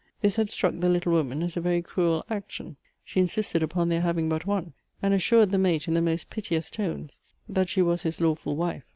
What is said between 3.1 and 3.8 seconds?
insisted